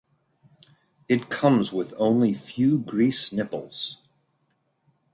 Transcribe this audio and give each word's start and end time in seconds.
It 1.07 1.29
comes 1.29 1.71
with 1.71 1.93
only 1.99 2.33
few 2.33 2.79
grease 2.79 3.31
nipples. 3.31 4.01